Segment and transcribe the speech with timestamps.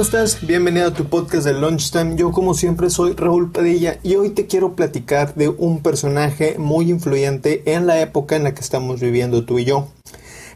[0.00, 0.46] ¿cómo estás?
[0.46, 2.16] Bienvenido a tu podcast de Lunchtime.
[2.16, 6.88] Yo como siempre soy Raúl Padilla y hoy te quiero platicar de un personaje muy
[6.88, 9.88] influyente en la época en la que estamos viviendo tú y yo.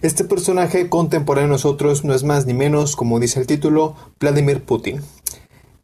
[0.01, 4.63] Este personaje contemporáneo a nosotros no es más ni menos, como dice el título, Vladimir
[4.65, 5.03] Putin.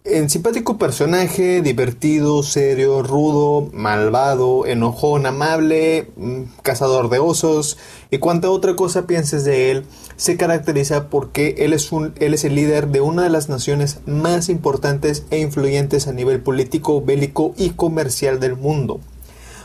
[0.04, 7.76] En simpático personaje, divertido, serio, rudo, malvado, enojón, amable, mm, cazador de osos
[8.10, 9.84] y cuanta otra cosa pienses de él,
[10.16, 13.98] se caracteriza porque él es, un, él es el líder de una de las naciones
[14.06, 19.00] más importantes e influyentes a nivel político, bélico y comercial del mundo.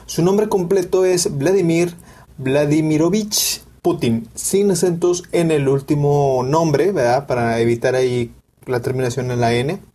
[0.05, 1.95] Su nombre completo es Vladimir
[2.38, 7.25] Vladimirovich Putin, sin acentos en el último nombre, ¿verdad?
[7.25, 8.33] Para evitar ahí
[8.66, 9.95] la terminación en la N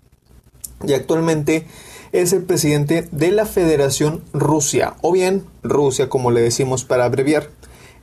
[0.87, 1.66] y actualmente
[2.12, 7.51] es el presidente de la Federación Rusia, o bien Rusia como le decimos para abreviar.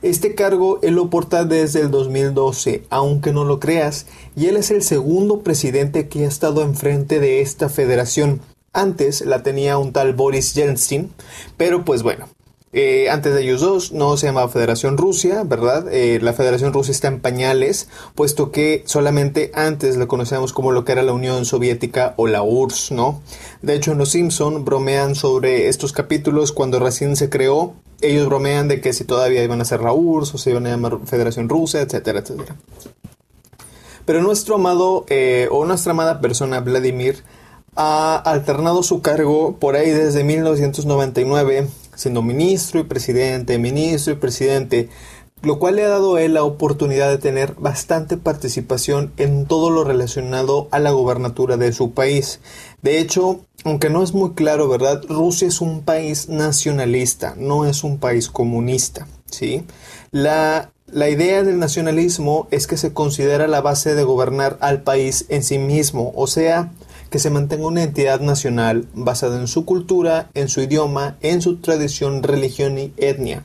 [0.00, 4.70] Este cargo él lo porta desde el 2012, aunque no lo creas, y él es
[4.70, 8.40] el segundo presidente que ha estado enfrente de esta federación.
[8.72, 11.10] Antes la tenía un tal Boris Yeltsin,
[11.56, 12.28] pero pues bueno,
[12.72, 15.86] eh, antes de ellos dos no se llamaba Federación Rusia, ¿verdad?
[15.90, 20.84] Eh, la Federación Rusia está en pañales, puesto que solamente antes la conocíamos como lo
[20.84, 23.22] que era la Unión Soviética o la URSS, ¿no?
[23.62, 27.72] De hecho, en Los Simpson bromean sobre estos capítulos cuando recién se creó.
[28.02, 30.70] Ellos bromean de que si todavía iban a ser la URSS o se iban a
[30.70, 32.54] llamar Federación Rusia, etcétera, etcétera.
[34.04, 37.24] Pero nuestro amado eh, o nuestra amada persona Vladimir
[37.76, 44.88] ha alternado su cargo por ahí desde 1999 siendo ministro y presidente, ministro y presidente,
[45.42, 49.70] lo cual le ha dado a él la oportunidad de tener bastante participación en todo
[49.70, 52.40] lo relacionado a la gobernatura de su país.
[52.82, 55.02] De hecho, aunque no es muy claro, ¿verdad?
[55.08, 59.64] Rusia es un país nacionalista, no es un país comunista, ¿sí?
[60.12, 65.26] La, la idea del nacionalismo es que se considera la base de gobernar al país
[65.30, 66.72] en sí mismo, o sea,
[67.10, 71.56] que se mantenga una entidad nacional basada en su cultura, en su idioma, en su
[71.56, 73.44] tradición, religión y etnia.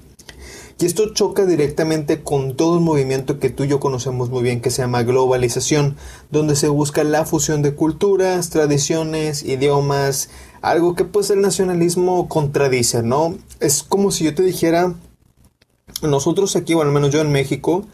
[0.80, 4.60] Y esto choca directamente con todo el movimiento que tú y yo conocemos muy bien
[4.60, 5.96] que se llama globalización,
[6.30, 10.30] donde se busca la fusión de culturas, tradiciones, idiomas,
[10.62, 13.36] algo que pues el nacionalismo contradice, ¿no?
[13.60, 14.94] Es como si yo te dijera,
[16.02, 17.86] nosotros aquí, o al menos yo en México,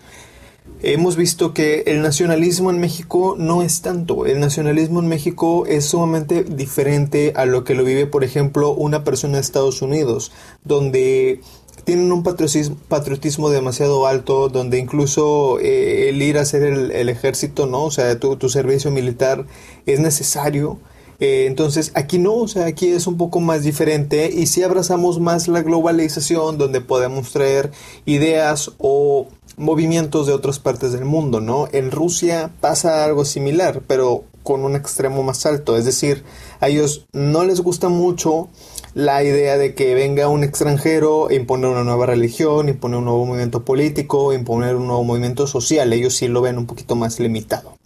[0.81, 4.25] Hemos visto que el nacionalismo en México no es tanto.
[4.25, 9.03] El nacionalismo en México es sumamente diferente a lo que lo vive, por ejemplo, una
[9.03, 10.31] persona de Estados Unidos,
[10.63, 11.41] donde
[11.83, 17.83] tienen un patriotismo, demasiado alto, donde incluso eh, el ir a hacer el, ejército, ¿no?
[17.85, 19.45] O sea, tu, servicio militar
[19.85, 20.79] es necesario.
[21.19, 25.19] Eh, entonces, aquí no, o sea, aquí es un poco más diferente y si abrazamos
[25.19, 27.71] más la globalización, donde podemos traer
[28.05, 29.27] ideas o
[29.59, 31.67] movimientos de otras partes del mundo, ¿no?
[31.73, 36.23] En Rusia pasa algo similar, pero con un extremo más alto, es decir,
[36.61, 38.47] a ellos no les gusta mucho
[38.93, 43.25] la idea de que venga un extranjero e imponer una nueva religión, imponer un nuevo
[43.25, 47.77] movimiento político, imponer un nuevo movimiento social, ellos sí lo ven un poquito más limitado.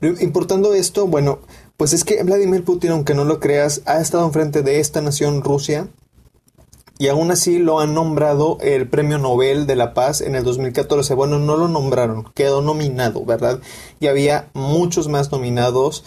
[0.00, 1.38] Importando esto, bueno,
[1.76, 5.42] pues es que Vladimir Putin, aunque no lo creas, ha estado enfrente de esta nación
[5.42, 5.88] Rusia
[6.98, 11.14] y aún así lo han nombrado el Premio Nobel de la Paz en el 2014.
[11.14, 13.60] Bueno, no lo nombraron, quedó nominado, ¿verdad?
[13.98, 16.04] Y había muchos más nominados,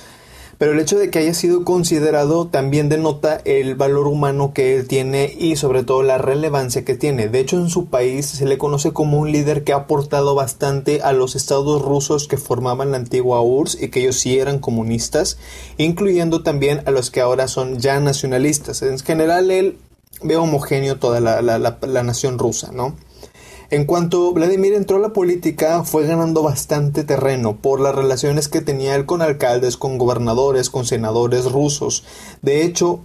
[0.57, 4.87] pero el hecho de que haya sido considerado también denota el valor humano que él
[4.87, 7.27] tiene y sobre todo la relevancia que tiene.
[7.27, 11.01] De hecho, en su país se le conoce como un líder que ha aportado bastante
[11.03, 15.37] a los estados rusos que formaban la antigua URSS y que ellos sí eran comunistas,
[15.77, 18.81] incluyendo también a los que ahora son ya nacionalistas.
[18.81, 19.77] En general, él
[20.21, 22.95] veo homogéneo toda la, la, nación rusa, ¿no?
[23.69, 28.61] En cuanto Vladimir entró a la política, fue ganando bastante terreno por las relaciones que
[28.61, 32.05] tenía él con alcaldes, con gobernadores, con senadores rusos.
[32.41, 33.01] De hecho,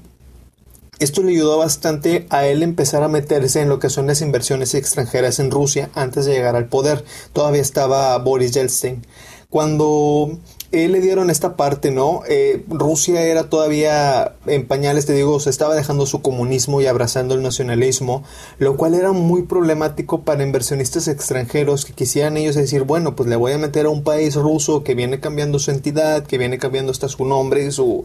[1.01, 4.75] esto le ayudó bastante a él empezar a meterse en lo que son las inversiones
[4.75, 7.05] extranjeras en Rusia antes de llegar al poder.
[7.33, 9.05] Todavía estaba Boris Yeltsin.
[9.51, 10.39] Cuando
[10.73, 12.23] él le dieron esta parte, ¿no?
[12.29, 17.35] Eh, Rusia era todavía en pañales, te digo, se estaba dejando su comunismo y abrazando
[17.35, 18.25] el nacionalismo,
[18.59, 23.37] lo cual era muy problemático para inversionistas extranjeros que quisieran ellos decir, bueno, pues le
[23.37, 26.91] voy a meter a un país ruso que viene cambiando su entidad, que viene cambiando
[26.91, 28.05] hasta su nombre y su...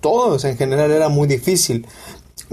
[0.00, 1.86] Todo, en general era muy difícil.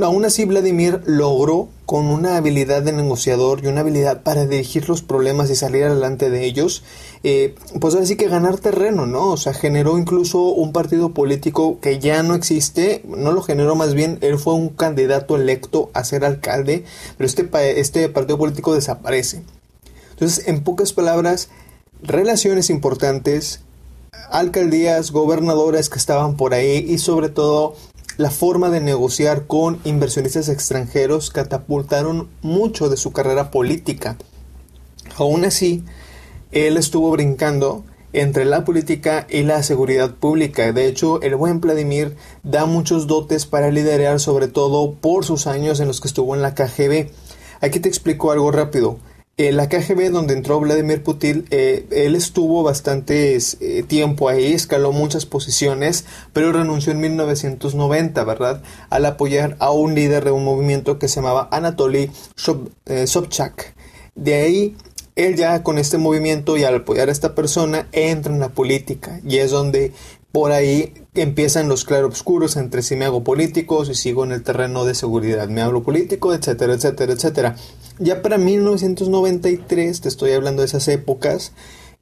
[0.01, 5.01] Aún así, Vladimir logró, con una habilidad de negociador y una habilidad para dirigir los
[5.01, 6.83] problemas y salir adelante de ellos,
[7.23, 9.29] eh, pues así que ganar terreno, ¿no?
[9.29, 13.93] O sea, generó incluso un partido político que ya no existe, no lo generó más
[13.93, 16.83] bien, él fue un candidato electo a ser alcalde,
[17.17, 19.43] pero este, este partido político desaparece.
[20.11, 21.49] Entonces, en pocas palabras,
[22.01, 23.61] relaciones importantes,
[24.29, 27.75] alcaldías, gobernadores que estaban por ahí y sobre todo
[28.17, 34.17] la forma de negociar con inversionistas extranjeros catapultaron mucho de su carrera política.
[35.17, 35.83] Aún así,
[36.51, 37.83] él estuvo brincando
[38.13, 40.71] entre la política y la seguridad pública.
[40.71, 45.81] De hecho, el buen Vladimir da muchos dotes para liderar, sobre todo por sus años
[45.81, 47.09] en los que estuvo en la KGB.
[47.59, 48.97] Aquí te explico algo rápido.
[49.37, 54.93] En la KGB, donde entró Vladimir Putin, eh, él estuvo bastante eh, tiempo ahí, escaló
[54.93, 58.63] muchas posiciones, pero renunció en 1990, ¿verdad?
[58.89, 62.11] Al apoyar a un líder de un movimiento que se llamaba Anatoly
[62.85, 63.75] eh, Sobchak.
[64.15, 64.77] De ahí
[65.17, 69.19] él ya con este movimiento y al apoyar a esta persona entra en la política
[69.27, 69.91] y es donde
[70.31, 74.85] por ahí empiezan los claroscuros entre si me hago político, si sigo en el terreno
[74.85, 77.55] de seguridad, me hablo político, etcétera, etcétera, etcétera.
[77.97, 81.53] Ya para 1993, te estoy hablando de esas épocas,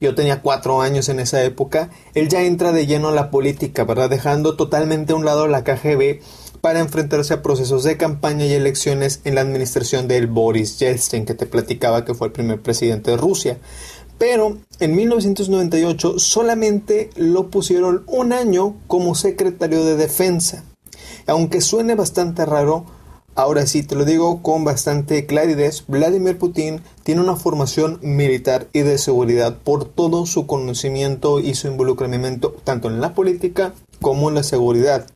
[0.02, 3.84] yo tenía cuatro años en esa época, él ya entra de lleno a la política,
[3.84, 4.10] ¿verdad?
[4.10, 6.20] Dejando totalmente a un lado la KGB
[6.62, 11.36] para enfrentarse a procesos de campaña y elecciones en la administración del Boris Yeltsin, que
[11.36, 13.60] te platicaba que fue el primer presidente de Rusia.
[14.18, 20.64] Pero en 1998 solamente lo pusieron un año como secretario de defensa.
[21.28, 22.86] Aunque suene bastante raro,
[23.36, 28.82] ahora sí te lo digo con bastante claridad, Vladimir Putin tiene una formación militar y
[28.82, 34.36] de seguridad por todo su conocimiento y su involucramiento tanto en la política como en
[34.36, 35.08] la seguridad.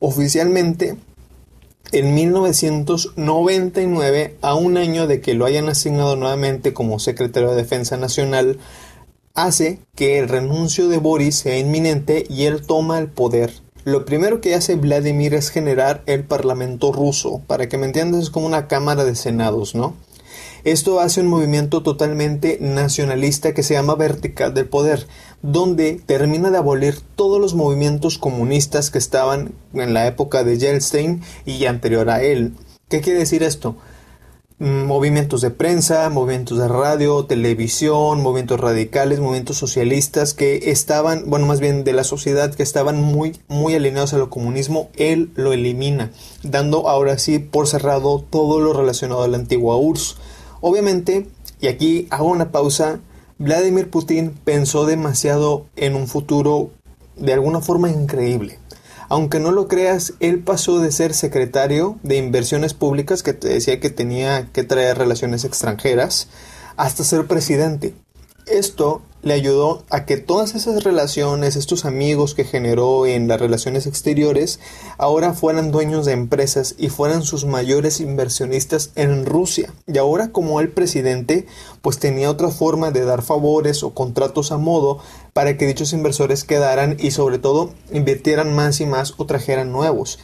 [0.00, 0.96] Oficialmente,
[1.92, 7.96] en 1999, a un año de que lo hayan asignado nuevamente como secretario de Defensa
[7.96, 8.58] Nacional,
[9.34, 13.61] hace que el renuncio de Boris sea inminente y él toma el poder.
[13.84, 17.42] Lo primero que hace Vladimir es generar el Parlamento ruso.
[17.48, 19.94] Para que me entiendas, es como una Cámara de Senados, ¿no?
[20.62, 25.08] Esto hace un movimiento totalmente nacionalista que se llama Vertical del Poder,
[25.42, 31.20] donde termina de abolir todos los movimientos comunistas que estaban en la época de Yeltsin
[31.44, 32.52] y anterior a él.
[32.88, 33.74] ¿Qué quiere decir esto?
[34.62, 41.46] Mm, movimientos de prensa, movimientos de radio, televisión, movimientos radicales, movimientos socialistas que estaban, bueno,
[41.46, 45.52] más bien de la sociedad que estaban muy, muy alineados a lo comunismo, él lo
[45.52, 46.12] elimina,
[46.44, 50.18] dando ahora sí por cerrado todo lo relacionado a la antigua URSS.
[50.60, 51.26] Obviamente,
[51.60, 53.00] y aquí hago una pausa,
[53.38, 56.70] Vladimir Putin pensó demasiado en un futuro
[57.16, 58.60] de alguna forma increíble.
[59.12, 63.78] Aunque no lo creas, él pasó de ser secretario de inversiones públicas, que te decía
[63.78, 66.28] que tenía que traer relaciones extranjeras,
[66.78, 67.94] hasta ser presidente.
[68.46, 73.86] Esto le ayudó a que todas esas relaciones, estos amigos que generó en las relaciones
[73.86, 74.58] exteriores,
[74.98, 79.72] ahora fueran dueños de empresas y fueran sus mayores inversionistas en Rusia.
[79.86, 81.46] Y ahora como el presidente,
[81.80, 84.98] pues tenía otra forma de dar favores o contratos a modo
[85.32, 90.18] para que dichos inversores quedaran y sobre todo invirtieran más y más o trajeran nuevos.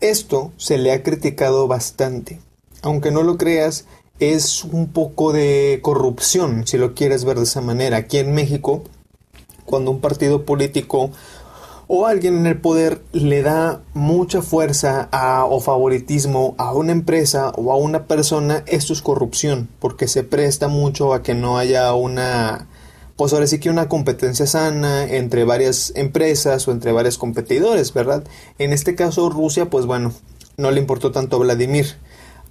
[0.00, 2.40] Esto se le ha criticado bastante.
[2.82, 3.86] Aunque no lo creas,
[4.30, 7.96] es un poco de corrupción, si lo quieres ver de esa manera.
[7.96, 8.84] Aquí en México,
[9.64, 11.10] cuando un partido político
[11.88, 17.50] o alguien en el poder le da mucha fuerza a, o favoritismo a una empresa
[17.56, 21.92] o a una persona, esto es corrupción, porque se presta mucho a que no haya
[21.92, 22.68] una,
[23.16, 28.24] pues ahora sí que una competencia sana entre varias empresas o entre varios competidores, ¿verdad?
[28.58, 30.12] En este caso Rusia, pues bueno,
[30.56, 31.96] no le importó tanto a Vladimir.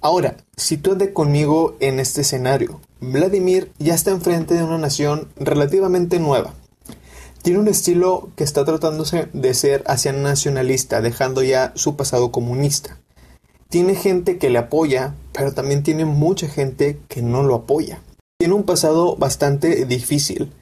[0.04, 2.80] Ahora, sitúate conmigo en este escenario.
[3.00, 6.54] Vladimir ya está enfrente de una nación relativamente nueva.
[7.42, 12.98] Tiene un estilo que está tratándose de ser hacia nacionalista, dejando ya su pasado comunista.
[13.68, 18.02] Tiene gente que le apoya, pero también tiene mucha gente que no lo apoya.
[18.38, 20.52] Tiene un pasado bastante difícil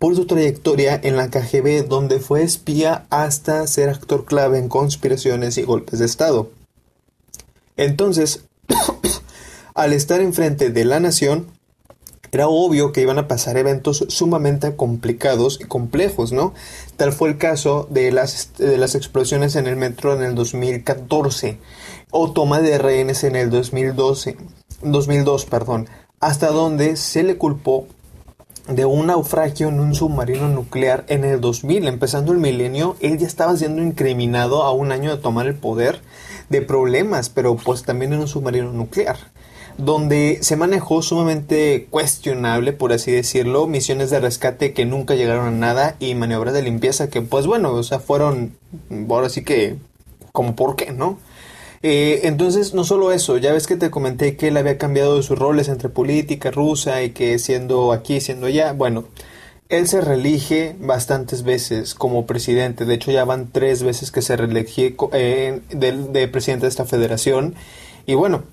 [0.00, 5.56] por su trayectoria en la KGB, donde fue espía hasta ser actor clave en conspiraciones
[5.56, 6.50] y golpes de Estado.
[7.76, 8.44] Entonces,
[9.74, 11.46] al estar enfrente de la nación,
[12.30, 16.52] era obvio que iban a pasar eventos sumamente complicados y complejos, ¿no?
[16.96, 21.58] Tal fue el caso de las, de las explosiones en el metro en el 2014
[22.10, 24.36] o toma de rehenes en el 2012,
[24.82, 25.88] 2002, perdón,
[26.20, 27.86] hasta donde se le culpó
[28.68, 33.26] de un naufragio en un submarino nuclear en el 2000, empezando el milenio, él ya
[33.26, 36.02] estaba siendo incriminado a un año de tomar el poder
[36.48, 39.16] de problemas, pero pues también en un submarino nuclear
[39.78, 45.50] donde se manejó sumamente cuestionable, por así decirlo, misiones de rescate que nunca llegaron a
[45.52, 48.56] nada y maniobras de limpieza que, pues bueno, o sea, fueron,
[49.08, 49.76] ahora sí que,
[50.32, 51.18] como por qué, ¿no?
[51.82, 55.38] Eh, entonces, no solo eso, ya ves que te comenté que él había cambiado sus
[55.38, 59.04] roles entre política rusa y que siendo aquí, siendo allá, bueno,
[59.68, 62.84] él se reelige bastantes veces como presidente.
[62.84, 67.54] De hecho, ya van tres veces que se reelige eh, de presidente de esta federación.
[68.06, 68.44] Y bueno,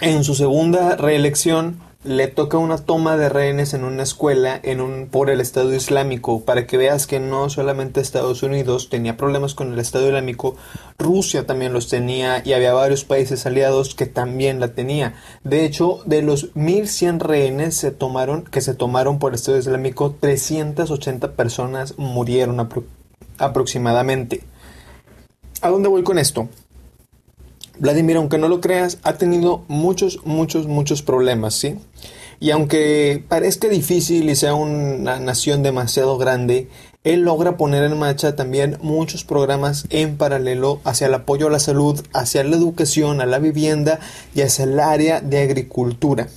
[0.00, 5.08] en su segunda reelección le toca una toma de rehenes en una escuela en un,
[5.08, 9.72] por el Estado Islámico, para que veas que no solamente Estados Unidos tenía problemas con
[9.72, 10.54] el Estado Islámico,
[10.96, 15.16] Rusia también los tenía y había varios países aliados que también la tenía.
[15.42, 20.14] De hecho, de los 1100 rehenes se tomaron, que se tomaron por el Estado Islámico,
[20.20, 22.64] 380 personas murieron
[23.38, 24.42] aproximadamente.
[25.60, 26.48] ¿A dónde voy con esto?
[27.78, 31.76] Vladimir, aunque no lo creas, ha tenido muchos, muchos, muchos problemas, ¿sí?
[32.40, 36.68] Y aunque parezca difícil y sea una nación demasiado grande,
[37.04, 41.58] él logra poner en marcha también muchos programas en paralelo hacia el apoyo a la
[41.58, 43.98] salud, hacia la educación, a la vivienda
[44.34, 46.28] y hacia el área de agricultura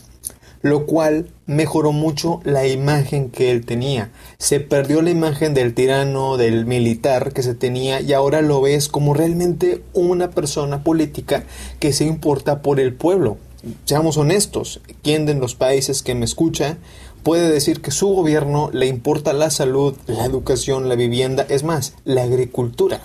[0.62, 4.12] lo cual mejoró mucho la imagen que él tenía.
[4.38, 8.88] Se perdió la imagen del tirano, del militar que se tenía y ahora lo ves
[8.88, 11.44] como realmente una persona política
[11.80, 13.38] que se importa por el pueblo.
[13.86, 16.78] Seamos honestos, ¿quién de los países que me escucha
[17.22, 21.94] puede decir que su gobierno le importa la salud, la educación, la vivienda, es más,
[22.04, 23.02] la agricultura?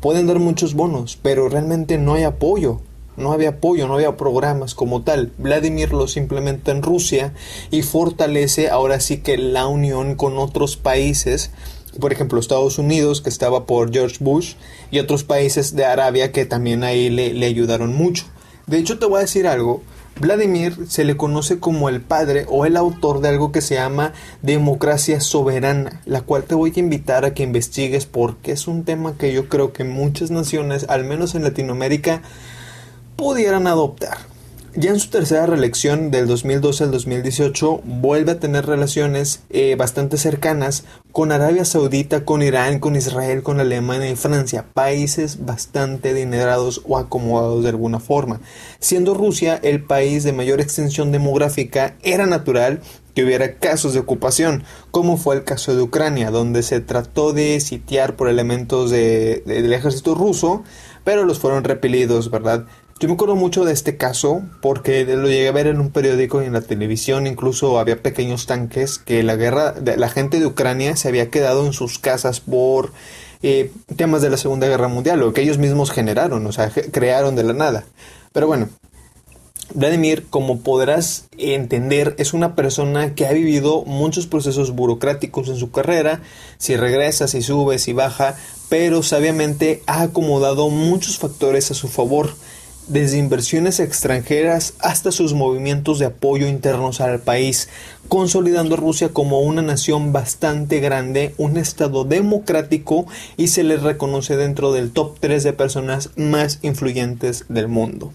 [0.00, 2.80] Pueden dar muchos bonos, pero realmente no hay apoyo
[3.20, 5.32] no había apoyo, no había programas como tal.
[5.38, 7.32] Vladimir los implementa en Rusia
[7.70, 11.52] y fortalece ahora sí que la unión con otros países,
[12.00, 14.54] por ejemplo Estados Unidos, que estaba por George Bush,
[14.90, 18.24] y otros países de Arabia que también ahí le, le ayudaron mucho.
[18.66, 19.82] De hecho, te voy a decir algo.
[20.20, 24.12] Vladimir se le conoce como el padre o el autor de algo que se llama
[24.42, 29.16] democracia soberana, la cual te voy a invitar a que investigues porque es un tema
[29.16, 32.20] que yo creo que muchas naciones, al menos en Latinoamérica,
[33.20, 34.16] pudieran adoptar.
[34.74, 40.16] Ya en su tercera reelección del 2012 al 2018 vuelve a tener relaciones eh, bastante
[40.16, 46.80] cercanas con Arabia Saudita, con Irán, con Israel, con Alemania y Francia, países bastante adinerados
[46.88, 48.40] o acomodados de alguna forma.
[48.78, 52.80] Siendo Rusia el país de mayor extensión demográfica, era natural
[53.14, 57.60] que hubiera casos de ocupación, como fue el caso de Ucrania, donde se trató de
[57.60, 60.64] sitiar por elementos del ejército ruso,
[61.04, 62.66] pero los fueron repelidos, ¿verdad?
[63.00, 66.42] Yo me acuerdo mucho de este caso porque lo llegué a ver en un periódico
[66.42, 70.94] y en la televisión, incluso había pequeños tanques que la guerra, la gente de Ucrania
[70.96, 72.92] se había quedado en sus casas por
[73.42, 77.36] eh, temas de la Segunda Guerra Mundial o que ellos mismos generaron, o sea, crearon
[77.36, 77.84] de la nada.
[78.32, 78.68] Pero bueno,
[79.72, 85.70] Vladimir, como podrás entender, es una persona que ha vivido muchos procesos burocráticos en su
[85.70, 86.20] carrera,
[86.58, 88.36] si regresa, si sube, si baja,
[88.68, 92.34] pero sabiamente ha acomodado muchos factores a su favor
[92.90, 97.68] desde inversiones extranjeras hasta sus movimientos de apoyo internos al país,
[98.08, 103.06] consolidando Rusia como una nación bastante grande, un estado democrático
[103.36, 108.12] y se le reconoce dentro del top 3 de personas más influyentes del mundo.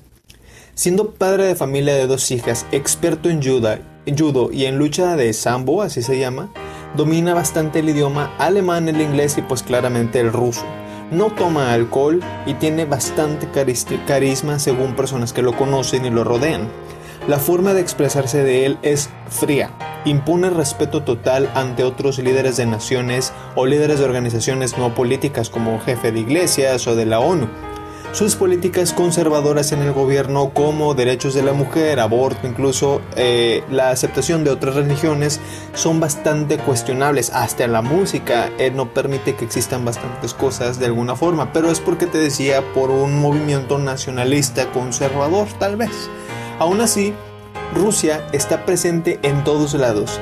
[0.73, 5.83] Siendo padre de familia de dos hijas, experto en judo y en lucha de sambo,
[5.83, 6.51] así se llama,
[6.97, 10.65] domina bastante el idioma alemán, el inglés y pues claramente el ruso
[11.11, 13.47] no toma alcohol y tiene bastante
[14.05, 16.69] carisma según personas que lo conocen y lo rodean.
[17.27, 19.71] La forma de expresarse de él es fría,
[20.05, 25.79] impone respeto total ante otros líderes de naciones o líderes de organizaciones no políticas como
[25.79, 27.47] jefe de iglesias o de la ONU
[28.15, 33.89] sus políticas conservadoras en el gobierno como derechos de la mujer, aborto, incluso eh, la
[33.89, 35.41] aceptación de otras religiones
[35.73, 37.31] son bastante cuestionables.
[37.31, 41.81] Hasta la música él no permite que existan bastantes cosas de alguna forma, pero es
[41.81, 46.09] porque te decía por un movimiento nacionalista conservador tal vez.
[46.57, 47.13] Aún así,
[47.75, 50.21] Rusia está presente en todos lados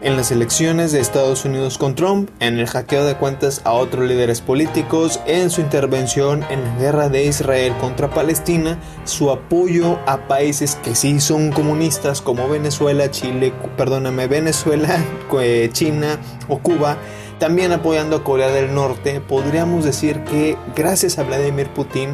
[0.00, 4.06] en las elecciones de Estados Unidos con Trump, en el hackeo de cuentas a otros
[4.06, 10.28] líderes políticos, en su intervención en la guerra de Israel contra Palestina, su apoyo a
[10.28, 15.04] países que sí son comunistas como Venezuela, Chile, perdóname, Venezuela,
[15.72, 16.96] China o Cuba,
[17.38, 22.10] también apoyando a Corea del Norte, podríamos decir que gracias a Vladimir Putin,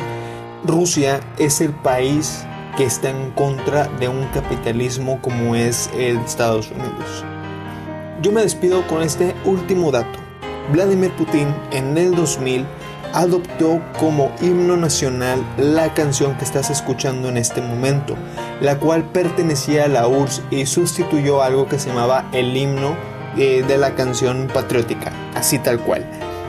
[0.65, 2.45] Rusia es el país
[2.77, 7.34] que está en contra de un capitalismo como es el Estados Unidos.
[8.25, 10.19] Yo me despido con este último dato.
[10.73, 12.65] Vladimir Putin en el 2000
[13.13, 18.17] adoptó como himno nacional la canción que estás escuchando en este momento,
[18.63, 22.97] la cual pertenecía a la URSS y sustituyó algo que se llamaba el himno
[23.37, 26.03] eh, de la canción patriótica, así tal cual.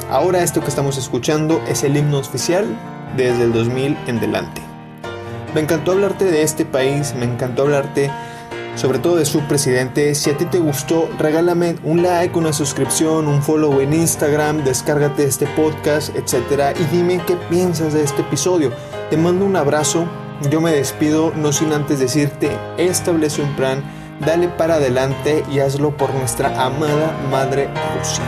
[0.10, 2.66] Ahora esto que estamos escuchando es el himno oficial
[3.18, 4.62] desde el 2000 en delante.
[5.54, 8.10] Me encantó hablarte de este país, me encantó hablarte
[8.76, 10.14] sobre todo de su presidente.
[10.16, 15.24] Si a ti te gustó, regálame un like, una suscripción, un follow en Instagram, descárgate
[15.24, 18.72] este podcast, etcétera, y dime qué piensas de este episodio.
[19.10, 20.06] Te mando un abrazo.
[20.50, 23.82] Yo me despido, no sin antes decirte, establece un plan,
[24.20, 28.24] dale para adelante y hazlo por nuestra amada Madre Rusia.